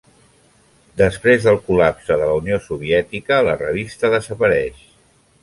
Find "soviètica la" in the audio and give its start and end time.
2.69-3.55